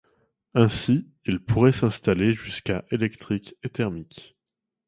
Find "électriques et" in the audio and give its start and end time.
2.89-3.69